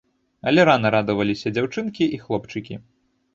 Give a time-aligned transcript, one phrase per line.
[0.51, 2.81] Але рана радаваліся дзяўчынкі і хлопчыкі.